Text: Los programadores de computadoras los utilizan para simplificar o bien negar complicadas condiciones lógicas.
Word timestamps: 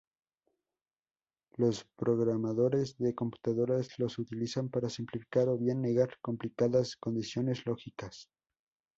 Los 1.57 1.83
programadores 1.95 2.97
de 2.97 3.13
computadoras 3.13 3.99
los 3.99 4.17
utilizan 4.17 4.67
para 4.69 4.89
simplificar 4.89 5.47
o 5.47 5.59
bien 5.59 5.79
negar 5.79 6.17
complicadas 6.23 6.95
condiciones 6.95 7.67
lógicas. 7.67 8.27